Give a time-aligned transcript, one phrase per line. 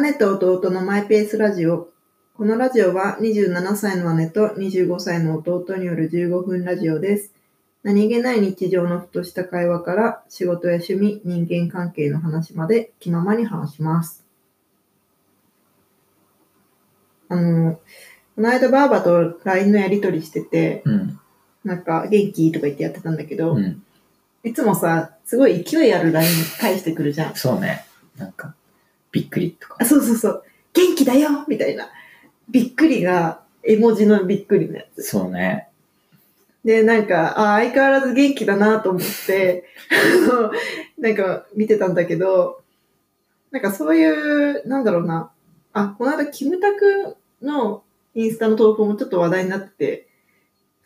[0.00, 1.88] 姉と弟のマイペースラジオ。
[2.34, 7.32] このラジオは27歳の姉と25歳の弟による15分ラジオです。
[7.82, 14.22] 何気ない日常のふとした会話から仕事や趣味、人間関係の話まで気ままに話します。
[17.30, 17.80] あの、
[18.34, 21.20] この間バーバと LINE のやりとりしてて、うん。
[21.64, 23.82] なんか元気とか言ってやってたんだけど、うん。
[24.44, 26.28] いつもさ、すごい勢いある LINE
[26.60, 27.34] 返してくるじゃん。
[27.34, 27.86] そうね。
[28.18, 28.54] なんか、
[29.16, 29.76] びっくりとか。
[29.78, 30.44] あ、そうそうそう。
[30.74, 31.88] 元気だよみたいな。
[32.50, 35.02] びっくりが、絵文字のびっくりのやつ。
[35.04, 35.68] そうね。
[36.66, 39.64] で、なんか、あ相変わらず元気だなと思って、
[40.98, 42.60] なんか見てたんだけど、
[43.50, 45.30] なんかそういう、なんだろうな。
[45.72, 47.82] あ、この間、キムタクの
[48.14, 50.08] インスタの投稿もちょっと話題になってて、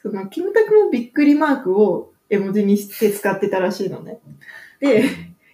[0.02, 4.20] その、キムタクもびっくりマークを絵文字にして使ってたらしいのね。
[4.78, 5.04] で、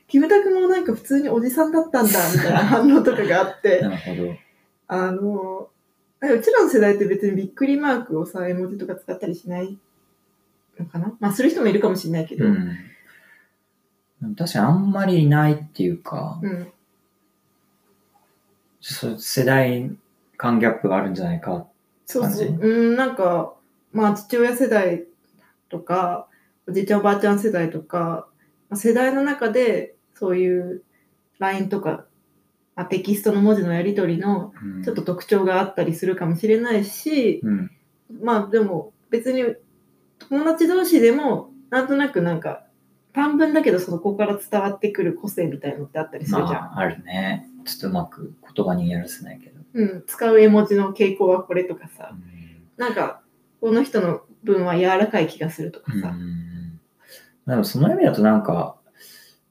[0.08, 4.34] キムタクもなんか普通におじさんだったんだ、みたいな反応とかがあって、 なるほど。
[4.88, 5.68] あの、
[6.20, 9.78] うちらの世代って別にびっくりマークをさ、絵文字とか使ったりしない
[10.78, 11.12] のかな？
[11.18, 12.46] まあ、する人もいるかもしれないけど。
[12.46, 12.76] うん。
[14.36, 16.72] 確かにあんまりいないっていうか、うん。
[18.80, 19.90] 世代
[20.36, 21.66] 間ギャップがあるんじゃないか。
[22.06, 22.48] そうそう。
[22.48, 23.54] 感うん、なんか、
[23.92, 25.04] まあ、父親世代
[25.68, 26.28] とか、
[26.68, 28.28] おじいちゃんおばあちゃん世代とか、
[28.68, 30.82] まあ世代の中で、そういう
[31.38, 32.06] LINE とか、
[32.74, 37.70] まあ、テキストの文字のやり取りのうんちょっと特徴があったりするかもしれないし、うん。
[38.22, 39.44] まあでも別に
[40.18, 42.64] 友達同士でもなんとなくなんか
[43.12, 46.48] 短文だけどそこから伝わってくる個性みたいのってあったりするじゃん。
[46.50, 47.48] まあ、あるね。
[47.64, 49.60] ちょっとうまく言葉にやらせないけど。
[49.74, 52.36] うん、使う絵文字の傾向はこれとかさ、うん
[52.76, 53.22] なんか
[53.60, 56.08] この人の文は柔らかい気がするとかうさ。
[56.08, 56.80] ん。
[57.46, 58.75] でもその意味だとなんか、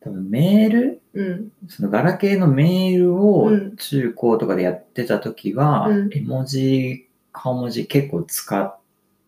[0.05, 1.01] 多分メール？
[1.15, 8.77] うん、そのガラケーのメールをうん中高とかでやってた時は、うん絵文字、顔文字結構使っ、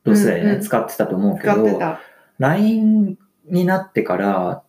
[0.03, 1.81] 同世代ね、うんうん使ってたと思うけど。
[2.37, 4.61] LINE になってから、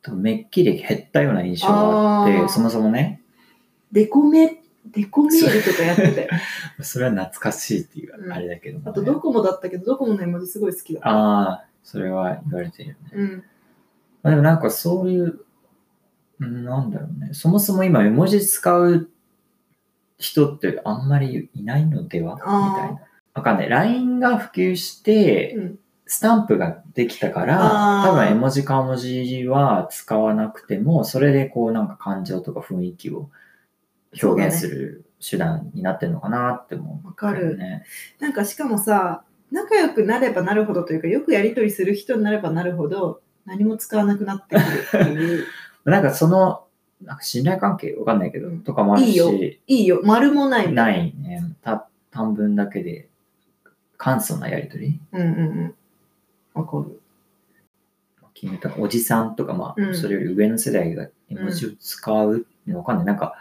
[0.00, 3.20] 多分めっきり減ったような印象があって、そもそもね、
[3.92, 6.28] デコメ、デコメールとかやってたよ。
[6.80, 11.10] それは懐かしいっていううんあれだけどもね、あとドコモだったけど、ドコモの絵文字すごい好きだった。
[11.10, 13.10] ああ、それは言われてるよね。
[13.12, 13.44] うん。
[14.22, 15.40] まあ、でもなんかそういう、うん
[16.40, 17.30] なんだろうね。
[17.32, 19.08] そもそも今絵文字使う
[20.18, 22.34] 人ってあんまりいないのでは？
[22.34, 23.00] みたいな。
[23.34, 23.68] わかんない。
[23.68, 25.78] LINE が普及して、うん。
[26.12, 33.30] スタンプができたから、多分絵文字顔文字は使わなくても、それでこうなんか感情とか雰囲気を
[34.20, 37.84] 表現する手段になってるのかなって思う、わかるね。
[38.18, 45.44] なんかしかもさ、仲良くなればなるほどというか、よくやりとりする人になればなるほど、何も使わなくなってくるっていう。
[45.84, 46.64] なんかその、
[47.02, 51.42] なんか信頼関係わかんないけど、うんとかもあるし、いいよいいよ、丸もないみたないね。
[51.62, 53.08] た短文だけで
[53.96, 55.00] 簡素なやりとり。
[55.12, 55.74] うんうんうん。
[56.54, 57.00] わかる。
[58.34, 63.06] 決めたおじさんとか、まあ、うんそれより上の世代が絵文字を使うのわかんない。
[63.06, 63.34] なんか、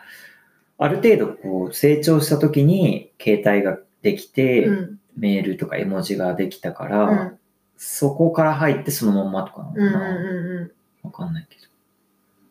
[0.77, 4.99] ある程度こう成長した時に携帯ができて、うん。
[5.19, 7.39] メールとか絵文字ができたから、うん
[7.81, 10.73] そこから入ってそのまんまとかなのかうんうんな、う
[11.03, 11.61] わかんないけど。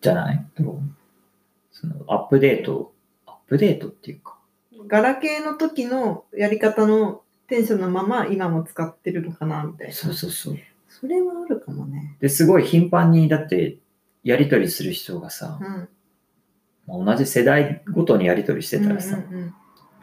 [0.08, 0.46] じゃない？
[1.72, 2.92] そのアップデート、
[3.26, 4.36] アップデートっていうか。
[4.84, 4.88] ん。
[4.88, 9.94] ガラケーの時のやり方のテンションのまま今も使ってるのかなみたいな。
[9.94, 10.56] そうそうそう。
[10.88, 12.16] それはあるかもね。
[12.20, 13.78] で、すごい頻繁に、だって、
[14.24, 15.88] やりとりする人がさう、ん。
[16.86, 19.54] まあ同じ世代ごとにやりとりしてたらさ、うんうん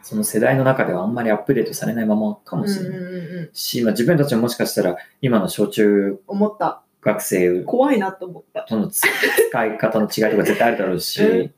[0.02, 2.98] その世代の中ではあんまりアップデートされないままかうん、もしれない。
[2.98, 3.50] うんうんうんうん。
[3.52, 6.84] し、まあ、自分たちももしかしたら今の小中思った。
[7.06, 8.62] 学生怖いなと思った。
[8.62, 9.00] とのつ
[9.48, 11.54] 使い方の違いとか絶対あるだろうし、うん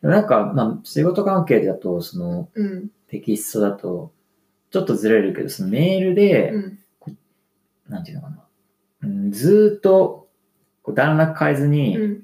[0.00, 2.90] なんか、まあ、仕事関係だと、そのうん。
[3.08, 4.12] テキストだと、
[4.70, 6.78] ちょっとずれるけど、そのメールで、うん。
[7.88, 8.44] なんていうのかな、
[9.02, 10.28] うん、ずーっと
[10.82, 12.22] こう段落変えずに、うん。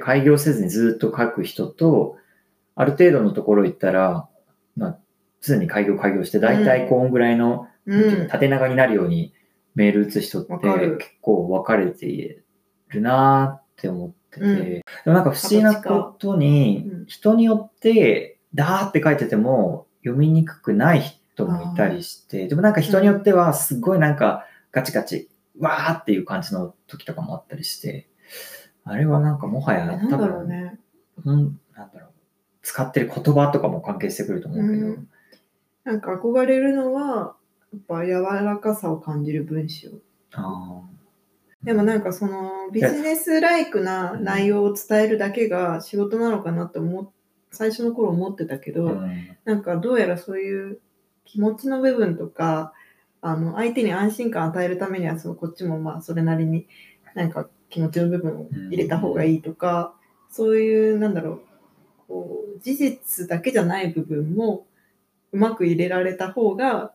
[0.00, 2.16] 開業せずにずっと書く人と、
[2.76, 4.28] ある程度のところ行ったら、
[4.76, 4.98] まあ、
[5.40, 8.28] 常に開業開業して、だいたいこんぐらいの、うん。
[8.28, 9.32] 縦長になるように
[9.76, 12.28] メール打つ人って結構分かれてい
[12.88, 14.56] るなーって思ってて、うん。
[14.56, 17.02] でもなんか不思議なことに、う。
[17.02, 17.06] ん。
[17.06, 21.02] 人によって、ダーって書いてても読みにくくない
[21.34, 25.28] 人もいたりして、でもなんか人によってはすごいなんかガチガチ、
[25.58, 28.08] わーっていう感じの時とかもあったりして、
[28.84, 30.78] あれはなんかもはやなんだろうね。
[31.24, 32.10] うん、なんだろう。
[32.62, 34.86] 使ってる言葉とかも関係してくると思うけど。
[34.86, 35.08] うん。
[35.84, 37.36] なんか憧れるのは、
[37.72, 39.88] やっぱ柔らかさを感じる文章。
[40.32, 40.82] あ
[41.62, 47.08] でもなんかそのビジネスライクな内容を伝えるだけが仕事なのかなって思っ
[47.56, 50.80] 最初の頃思ってたけど、うんなんかどうやらそういう
[51.24, 52.72] 気持ちの部分とか、
[53.20, 56.66] あの、相手に安心感与えるためには、そのこっちもまあそれなりに
[57.14, 59.94] なんか気持ちの部分を入れた方がいいとか、
[60.28, 61.40] そういう、なんだろう、
[62.08, 64.66] こう、事実だけじゃない部分も
[65.32, 66.92] うまく入れられた方が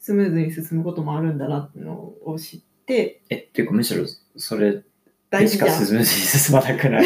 [0.00, 4.04] スムーズに進むこともあるんだなっていうのを知って、え、っていうかむしろ
[4.36, 4.82] それ
[5.30, 5.68] 大事じゃん。
[5.68, 7.04] でしか進まなくない？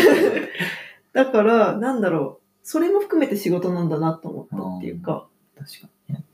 [1.13, 6.25] だから、なんだろう、それも含めて仕事なんだなと思ったっていうか、確かにね。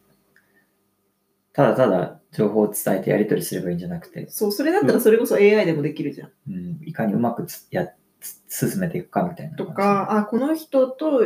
[1.53, 6.31] ただただ情報を伝えてやり取りすればいいんじゃなくて、そう、それだったらそれこそ AI でもできるじゃん。
[6.49, 7.89] うん、いかにうまくつや
[8.21, 9.57] つ進めていくかみたいな。
[9.57, 9.67] と。
[9.67, 11.25] か、あ、この人と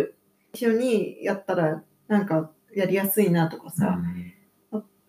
[0.52, 4.32] 一緒にやったら、なんかやりやすいなとかうさ、ん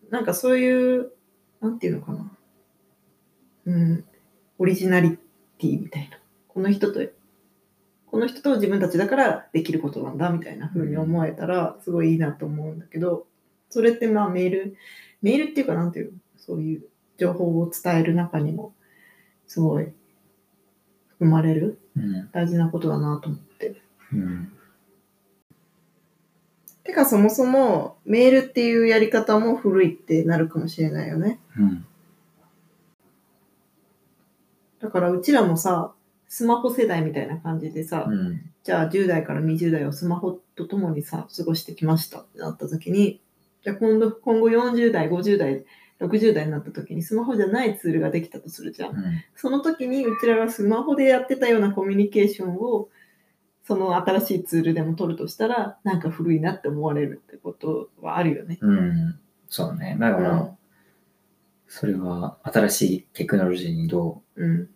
[0.10, 1.12] なんかそういう、
[1.62, 2.32] なんていうのかな。
[3.66, 4.06] うん、
[4.60, 5.18] オリジナリ
[5.58, 6.20] ティみたいな。
[6.48, 7.00] この人と、
[8.06, 13.26] この人と自分たちだからできることなんだみたいな風に思えたら、すごいいいなと思うんだけど、
[13.70, 14.78] それってまあメール、
[15.22, 16.86] メールっていうかなんていうの、そういう
[17.18, 18.74] 情報を伝える中にも、
[19.48, 19.92] すごい
[21.10, 23.82] 含まれるうん大事なことだなと思って。
[24.14, 24.52] うん
[26.86, 31.40] てかそもそもメールっていうやり方も古いってなるかもしれないよね。
[31.58, 31.86] うん
[34.80, 35.94] だからうちらもさ、
[36.28, 43.22] スマホ世代みたいな感じでさ、うんじゃあ10代から20代をスマホとともにさ、過ごしてきましたってなった時に、
[43.64, 45.66] じゃあ今度、今後40代、50代、
[46.02, 48.96] 60代になった時にスマホじゃないツールができたとするじゃん。
[48.96, 52.90] うんその時にうちらがスマホでやってたようなコミュニケーションを、
[53.68, 58.60] その新しいツールでも取るとしたら、なんか古いなって思われるってことはあるよね。
[58.62, 59.20] うん、
[59.50, 59.98] そうね。
[60.00, 60.58] だから、うん
[61.68, 64.70] それは新しいテクノロジーにどううん。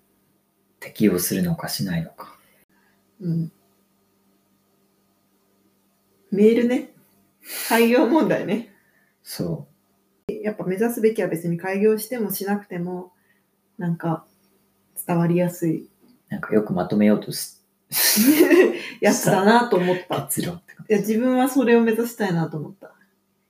[0.80, 2.38] 適用するのかしないのか。
[3.22, 3.52] うん。
[6.32, 6.94] メールね。
[7.70, 8.74] 開業問題ね。
[9.24, 9.68] そ
[10.28, 13.14] やっぱ目指すべきは別に開業してもしなくても、
[13.78, 14.26] なんか
[15.08, 15.90] 伝わりやすいう。
[16.30, 17.59] なんかよくまとめようとし
[19.02, 20.22] やつだなと思った。
[20.24, 22.88] 結論って感いや、自分はそれを目指したいなと思った。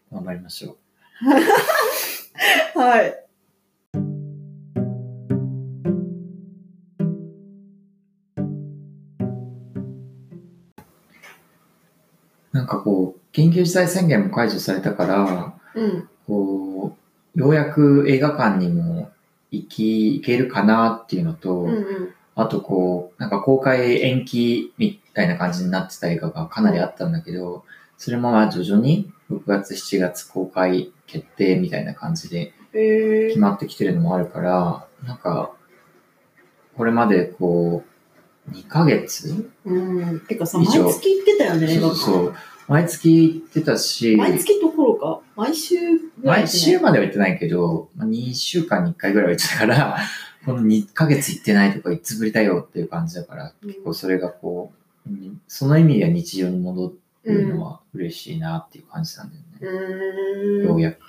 [0.09, 0.15] じ。
[0.15, 0.77] 頑張りましょ
[2.75, 3.09] はい。
[3.09, 3.29] う。
[12.53, 16.09] なんかこう、緊急事態宣言も解除されたから、うん。
[16.25, 16.95] こ
[17.35, 19.11] う、ようやく映画館にも
[19.51, 22.13] 行き、行けるかなっていうのと、うんうん。
[22.41, 27.65] あとこう、なんか公開延期みたいな感じになってた映画がかなりあったんだけど、
[27.97, 35.51] それもまあ徐々に6月、7月公開決定みたいな感じでえ決まってきてるのもあるから、なんか、
[36.77, 37.83] これまでこ
[38.47, 40.19] う、2ヶ月ー、うん。
[40.21, 42.35] てかさ、毎月行ってたよね、そうそう。
[42.69, 45.75] 毎月行ってたし、毎月どころか、毎週
[46.23, 49.97] 毎週までは行ってないけど、まあ、2週間に1回ぐらいは行ってたから、
[50.45, 54.71] この2ヶ月行ってないとかいつぶりだよっていう感じだから、結構それがこ
[55.05, 56.93] う、うんその意味では日常に戻
[57.23, 59.47] るのは嬉しいなっていう感じなんだよね。
[59.61, 60.67] うーん。
[60.67, 60.99] ようやく。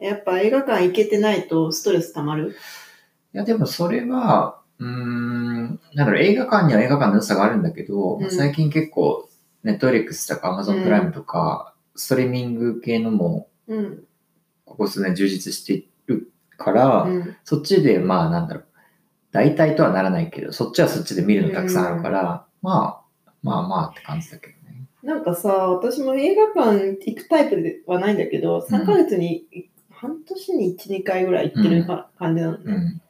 [0.00, 2.54] いやっぱ映画館行けてないとストレス溜まる？
[3.32, 9.28] や、でもそれは、うーん、だろう、映画館には映画館の良さがあるんだけど、うん最近結構、
[9.62, 14.04] ネットフリックスとかアマゾンプライムとか、ストリーミング系のも、うん。
[14.64, 15.88] ここ数年充実している
[16.60, 17.36] から、うん。
[17.44, 18.64] そっちで、まあなんだろう、
[19.32, 24.86] 大体とはならないけど、そっちはそっちで見るのたくさんあるから、まあ、まあまあって感じだけどね。
[25.02, 29.46] なんかさ、私も映画館行くタイプではないんだけど、3ヶ月に、
[29.90, 32.64] 半年に1、2回ぐらい行ってるか感じなのね。
[32.66, 33.02] うん。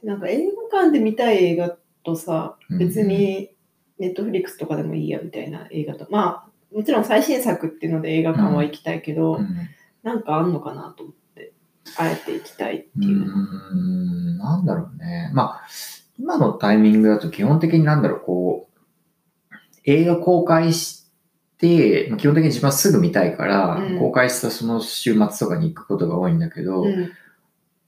[0.00, 3.50] でなんか映画館で見たい映画とさ、うん別に
[3.98, 6.06] ネットフリックスとかでもいいやみたいな映画と。
[6.10, 9.68] まあ、もちろん最新作っていうので映画館は行きたいけど、うん
[10.02, 11.21] なんかあんのかなと思って、
[11.96, 13.16] あえて行きたいっていう。
[13.18, 15.30] ん、なんだろうね。
[15.34, 15.66] まあ、
[16.18, 19.52] 今のタイミングだと基本的になんだろう、こう、
[19.84, 21.06] 映画公開し
[21.58, 27.12] て、まあ基本的に自分はすぐ見たいから、うん公開したその週末とかに行くことが多いんだけど、うん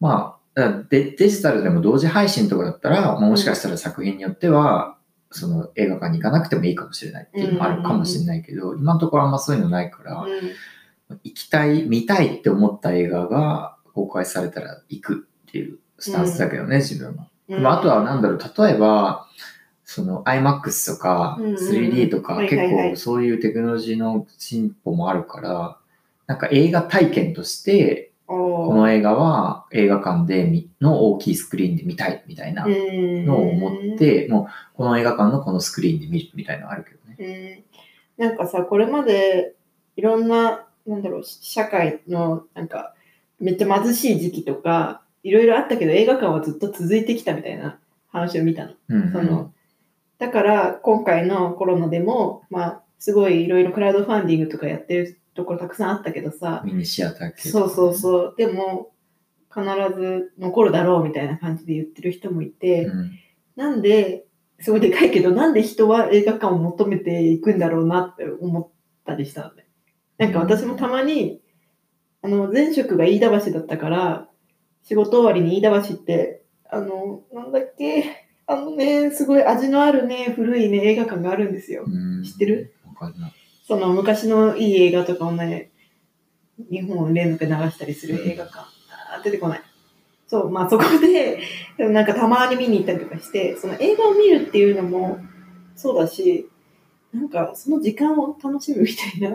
[0.01, 4.97] まあ、デデジタルでも同時配信とかだったら、まあもしかしたら作品によっては、
[5.31, 10.25] その映画館に行かなくてもいいかもしれないっていうのもあるかもしれないけど、今のところあんまそういうのないから、
[11.25, 17.29] 行きたい、見たいって思った映画が公開されたら行くっていうスタンスだけどね、自分は。
[17.49, 17.63] うん。
[17.63, 19.29] まあ、あとはなんだろう、例えば、
[19.85, 21.55] その IMAX とかうんうん。
[21.55, 25.79] 3D とか結構そういうテクノロジーの進歩もあるから、
[26.27, 37.65] なんか映画体験として、ここの映画は映画館で見の大きいスクリーンで見たいみたいなのを思って、もうこの映画館のこのスクリーンで見るみたいなのあるけどね。
[38.17, 39.55] なんかさ、これまで
[39.97, 42.95] いろんな、なんだろう、社会の、なんか、
[43.45, 48.73] めっちゃ貧しい時期とか、いろいろあったけど映画館はずっと続いてきたみたいな話を見たの。
[48.89, 49.53] うんその、
[50.19, 57.95] だから今回のコロナでも、まあ、すごいいろいろクラウドファンディングとかやってるところたくさんあったけどさ、ミニシアター系そうそうう。
[57.95, 58.91] そう、でも、
[59.53, 63.11] 必ず残るだろうみたいな感じで言ってる人もいて、うん
[63.57, 64.25] なんで、
[64.59, 68.69] すごいでかいけど、なんで人は映画館を求めていくんだろうなって思っ
[69.05, 69.69] たりしたのね。
[70.19, 71.41] なんか私もたまに、
[72.25, 74.29] あの、前職が飯田橋だったから、
[74.83, 81.85] 仕事終わりに飯田橋って、あの、なんだっけ、あのね、すごい味のあるね、古いね、映画館があるんですよ。
[81.87, 82.75] うん知ってる？
[83.67, 85.71] その昔のいい映画とかをね、
[86.71, 88.61] 日本連続流したりする映画館。
[88.61, 89.63] あー出てこない。
[90.27, 91.41] そう、まあそこで、
[91.77, 95.19] でもなんかたまに見に行ったりとかして、その映画を見るっていうのも
[95.77, 96.49] そうだし、
[97.13, 99.31] なんかその時間を楽しむみたいな、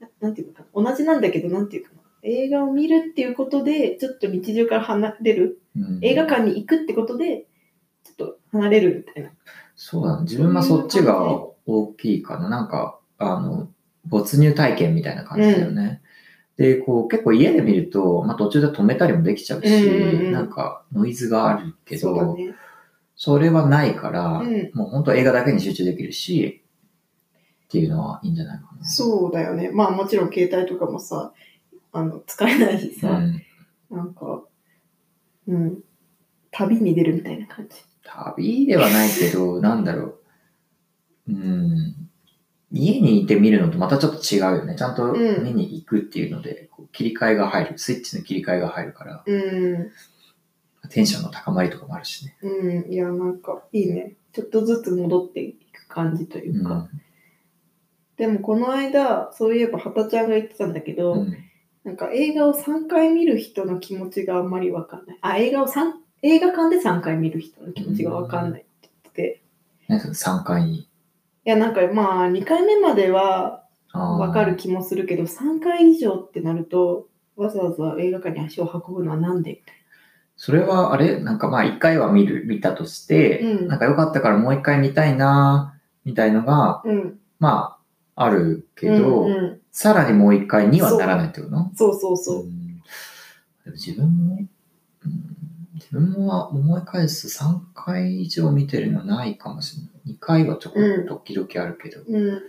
[0.00, 0.90] ななんていうのかな。
[0.90, 2.01] 同じなんだけど、なんていうかな。
[2.22, 5.60] 映画を見るっていうことで、ちょっと日常から離れる。
[5.76, 7.46] うん映画館に行くってことで、
[8.04, 9.30] ちょっと離れるみたいな。
[9.74, 10.22] そうだね。
[10.22, 11.22] 自分はそっちが
[11.66, 12.48] 大きいかな。
[12.48, 13.68] なんか、あの、
[14.06, 16.02] 没入体験みたいな感じだよね。
[16.56, 22.54] で、こう、結構家で見ると、まあ途中で止めたりもできちゃうし、うんうんうんなんかノイズがあるけど、そね。
[23.16, 26.62] それはないから、うんもう本当映画だけに集中できるし、
[27.64, 28.84] っていうのはいいんじゃないかな。
[28.84, 29.70] そうだよね。
[29.72, 31.32] まあもちろん携帯とかもさ、
[31.92, 33.42] あの、使えないしさ、うん。
[33.90, 34.42] なんか、
[35.46, 35.78] うん、
[36.50, 37.76] 旅に出るみたいな感じ。
[38.02, 40.18] 旅ではないけど、 なんだろ
[41.28, 41.32] う。
[41.32, 41.94] うん。
[42.72, 44.76] 家にいて見るのとまたちょっと違うよね。
[44.76, 47.78] ちゃんとうん見に行くっていうので、こう切り替えが入る。
[47.78, 49.90] スイッチの切り替えが入るから、うん、
[50.88, 52.36] テンションの高まりとかもあるしね。
[52.40, 54.14] うん、いや、なんか、いいね。
[54.32, 56.74] ちょっとずつ戻っていく感じといううか。
[56.76, 56.90] ん。
[58.16, 61.36] でもこの間、そういえば、畑ちゃんが言ってたんだけど、うん
[61.84, 65.18] なんか映画を3回見る人の気持ちがあんまりわかんない。
[65.20, 69.42] あ、映画を三映画館で3回見る人の気持ちがわかんないって言ってて。
[69.88, 70.64] ね、その3回？
[70.64, 70.78] に。
[70.78, 70.88] い
[71.44, 79.74] や、なんかまあ、2回目まではわかる気もするけど、3回以上ってなると、わざわざ映画館に足を運ぶのはなんでみたい
[80.36, 81.18] それはあれ？
[81.18, 86.92] なんかまあ1回は見る、見たとして、うんなんか良かったからもう1回見たいなみたいのが、な。
[86.92, 87.18] うん。
[87.40, 87.76] ま
[88.14, 91.56] あ、あるけど、うんうんさらにもう1回にはならないってこと？
[91.74, 92.44] そうそうそう。
[92.44, 92.76] ん
[93.64, 94.38] でも自分も、
[95.04, 95.18] うん、
[95.74, 100.16] 自分も思い返す3回以上見てるのないかもしれない。
[100.16, 102.02] 2回はちょこっと時々あるけど。
[102.06, 102.42] うん。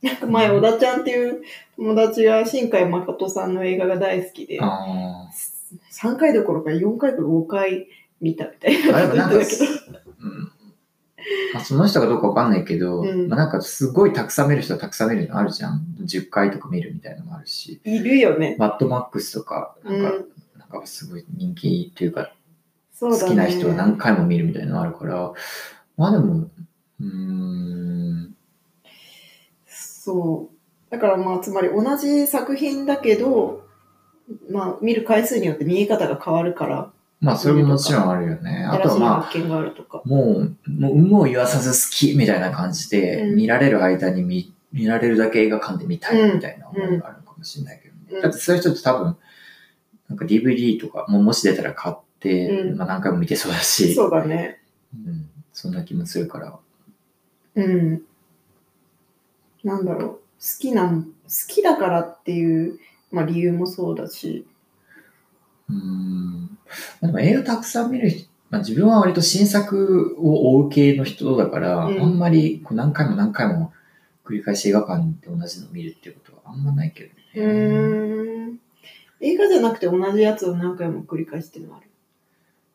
[0.00, 1.42] なんか前、小田ちゃんっていう
[1.76, 5.28] 友達が新海誠さんの映画が大好きで、あ
[5.92, 7.86] 3回どころか4回か5回
[8.20, 10.01] 見たみたいなけど。
[11.48, 15.84] うんまあ、その人がどうかわかんないけど、うんまあ、なんかすごいたくさん見る人はたくさん見るのあるじゃん。
[16.00, 17.80] 10回とか見るみたいなのもあるし。
[17.84, 18.56] いるよね。
[18.58, 22.32] マッドマックスとか、なんか、うんなんかすごい人気っていうか、
[22.92, 23.22] そうだね。
[23.24, 25.32] 好きな人は何回も見るみたいなのあるから、
[25.98, 28.34] まあでも、うーん、
[29.66, 30.90] そう。
[30.90, 33.66] だからまあ、つまり同じ作品だけど、
[34.50, 38.66] まあ、見る回数によって見え方が変わるから、まあそれももちろんあるよね。
[38.68, 40.02] あとはまあ。
[40.04, 48.00] もう、もう、有無を言わさず好きみたいな感じで、うん見られる間に見、見られるだけ映画館で見たいみたいな思いがあるかもしれないけどね。
[48.10, 49.16] うんだってそういう人って多分、
[50.08, 54.60] なんか DVD とか、もうもし出たら買って、うんまあ何回も見てそうだし、そうだね。
[54.92, 56.58] うん、そんな気もするから。
[57.54, 58.02] うん。
[59.62, 60.08] なんだろう。
[60.08, 60.18] 好
[60.58, 61.04] きな、好
[61.46, 62.80] きだからっていう、
[63.12, 64.44] まあ理由もそうだし。
[65.72, 66.58] うーん。
[67.00, 73.72] でも映画たくさん見る人、まあ、自分は割と新作を追う系の人だから、うんあんまりこう何回も何回も
[74.24, 77.14] 繰り返し映画館で同じのを見るっていうことはあんまないけどね。
[77.34, 78.58] うーん。
[79.20, 81.86] 映画じゃなくて同じやつを何回も繰り返してるのある？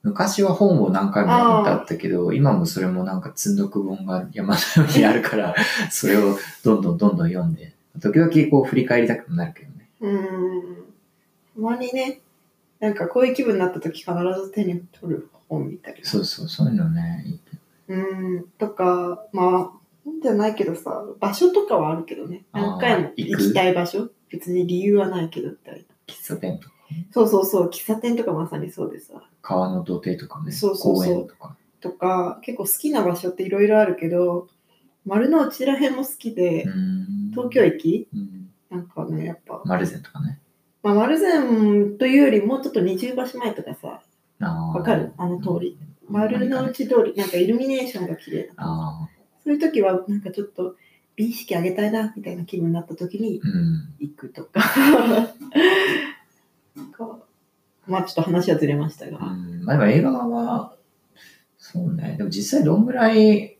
[0.04, 5.54] 昔は本を何回も読んだったけど、今もそれもなんか積読本が山のようにあるから、
[5.92, 9.90] それをどんどんどんどん読んで、時々こう振り返りたくなるけどね。
[10.00, 10.76] うーん。
[11.56, 12.22] たまにね、
[12.80, 16.02] なんかこういう気分になった時必ず手に取る本見たり。
[16.04, 17.26] そうそう、そういうのね、
[17.88, 18.44] うーん。
[18.58, 19.72] とか、まあ、
[20.06, 22.46] 本じゃないけどさ、場所とかはあるけどね。
[22.54, 25.80] 何回も行きたい場所別に理由はないけどみたいな。
[26.08, 26.76] 喫茶店とか、
[27.12, 29.22] そうそうそう、喫茶店とかまさにそうでさ。
[29.42, 31.56] 川の土手とかね、そうそうそう公園とか。
[31.80, 34.48] とか、結構好きな場所っていろいろあるけど、
[35.06, 36.66] 丸の内ら辺も好きで、
[37.32, 38.08] 東京駅？
[38.14, 40.42] うんなんかね、やっぱ、マルゼンとかね。
[40.88, 44.00] まあ、丸善というよりもうちょっと二重橋前とかさ、
[44.40, 45.12] わわかる？
[45.18, 45.78] あの通り。
[46.08, 48.58] 丸の内通り、なんかイルミネーションが綺麗な。
[48.58, 49.10] あ
[49.44, 50.78] そういう時は、なんかちょっと
[51.18, 53.94] 美意識上げたいな、みたいな気分になった時にうん。
[54.00, 54.62] 行くとか。
[54.62, 54.70] か
[57.86, 59.18] まあちょっと話はずれましたが。
[59.18, 60.74] うん、まあでも映画は、
[61.58, 62.16] そうね。
[62.18, 63.58] でも実際どんぐらい、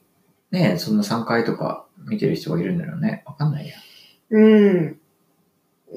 [0.52, 3.24] ね、そんな3回とか見てる人がいるんだろうね。
[3.26, 3.76] わかんないや。
[4.30, 4.98] うん。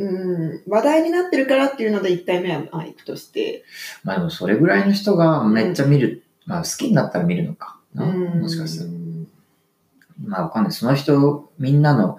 [0.00, 0.62] うん。
[0.66, 3.64] 話題になってるからっていうので1回目はあ行くとして。
[4.02, 8.06] まあでもそれぐらいの人がめっちゃ見る、まあ好きになったら見るのかな。
[8.06, 8.90] うんもしかしたら。
[10.24, 10.72] まあわかんない。
[10.72, 12.18] その人、みんなの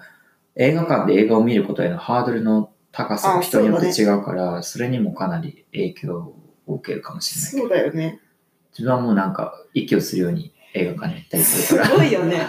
[0.54, 6.34] 映画館で映画を見ることへのハードルの高さが人によって違うから、それにもかなり影響
[6.66, 7.50] を受けるかもしれない。
[7.50, 8.20] そうだよね。
[8.72, 11.96] 自分はもうなんか息をするように映画館に行ったりすするから。
[11.96, 12.48] ごいよね。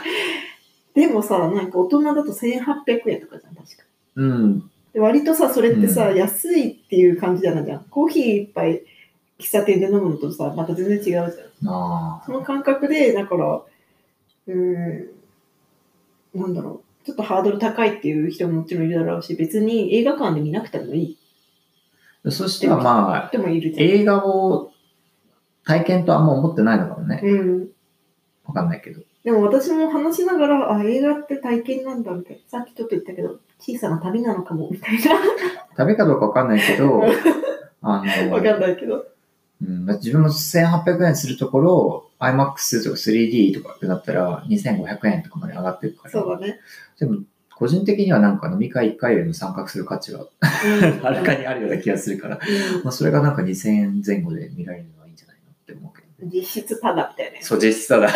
[0.93, 3.83] でもさ、なんか大人だと1800円とかじゃん、確か。
[4.15, 4.69] うん。
[4.93, 7.83] で割とさ、それってさ、うん安いっていう感じじゃないじゃん。
[7.85, 8.83] コーヒー一杯
[9.39, 11.31] 喫茶店で飲むのとさ、また全然違うじゃん。
[12.25, 15.09] その感覚で、だから、うーん、
[16.35, 17.05] なんだろう。
[17.05, 21.17] ちょっとハードル高いっていう人ももちろんいるだろうし、別に映画館で見なくてもいい
[22.31, 23.31] そしてはまあ。
[23.33, 24.71] 映画を
[25.65, 27.19] 体験とあんま思ってないのかもね。
[27.21, 27.67] うん。
[28.45, 29.01] わかんないけど。
[29.23, 32.41] でも私も話しながら、あ、映画って体験なんだみたいな。
[32.47, 34.97] さっきちょっと言ったけど、小さな旅なのかも、みたい
[35.77, 37.01] 旅かどうかわかんないけど、
[37.81, 38.25] あな。
[38.25, 39.05] の、わかんないけど。
[39.61, 46.11] うん、自分も1800円するところ、IMAX とか 3D とかってなったら2500円とかまで上がってるから。
[46.11, 46.59] そうだね。
[46.99, 47.19] でも、
[47.55, 50.27] 個人的にはなんか飲み会1回よりも参画する価値がうん
[51.01, 52.39] はるかにあるような気がするから、
[52.75, 56.31] うんまあ、それがなんか2000円前後で見られるのはいいんじゃないのって思うけどね。
[56.41, 57.41] 実質ただみたいな。
[57.41, 58.09] そう、実質ただ。